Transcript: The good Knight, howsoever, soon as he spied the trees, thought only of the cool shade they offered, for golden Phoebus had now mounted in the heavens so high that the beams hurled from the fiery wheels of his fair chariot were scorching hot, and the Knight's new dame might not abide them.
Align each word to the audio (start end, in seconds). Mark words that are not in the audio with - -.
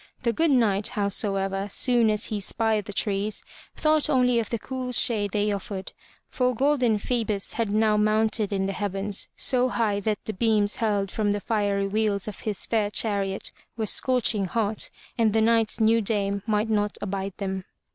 The 0.23 0.33
good 0.33 0.49
Knight, 0.49 0.87
howsoever, 0.97 1.69
soon 1.69 2.09
as 2.09 2.25
he 2.25 2.39
spied 2.39 2.85
the 2.85 2.91
trees, 2.91 3.43
thought 3.77 4.09
only 4.09 4.39
of 4.39 4.49
the 4.49 4.57
cool 4.57 4.91
shade 4.91 5.29
they 5.29 5.51
offered, 5.51 5.93
for 6.27 6.55
golden 6.55 6.97
Phoebus 6.97 7.53
had 7.53 7.71
now 7.71 7.97
mounted 7.97 8.51
in 8.51 8.65
the 8.65 8.73
heavens 8.73 9.27
so 9.37 9.69
high 9.69 9.99
that 9.99 10.25
the 10.25 10.33
beams 10.33 10.77
hurled 10.77 11.11
from 11.11 11.33
the 11.33 11.39
fiery 11.39 11.87
wheels 11.87 12.27
of 12.27 12.39
his 12.39 12.65
fair 12.65 12.89
chariot 12.89 13.51
were 13.77 13.85
scorching 13.85 14.45
hot, 14.45 14.89
and 15.19 15.33
the 15.33 15.41
Knight's 15.41 15.79
new 15.79 16.01
dame 16.01 16.41
might 16.47 16.71
not 16.71 16.97
abide 16.99 17.33
them. 17.37 17.65